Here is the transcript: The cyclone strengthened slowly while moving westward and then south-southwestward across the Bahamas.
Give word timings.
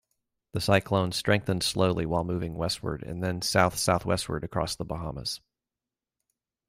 The 0.53 0.61
cyclone 0.61 1.11
strengthened 1.11 1.61
slowly 1.61 2.07
while 2.07 2.23
moving 2.23 2.55
westward 2.55 3.03
and 3.03 3.23
then 3.23 3.43
south-southwestward 3.43 4.43
across 4.43 4.75
the 4.75 4.83
Bahamas. 4.83 5.41